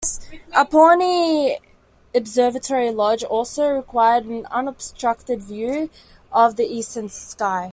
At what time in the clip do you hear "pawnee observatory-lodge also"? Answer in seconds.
0.65-3.69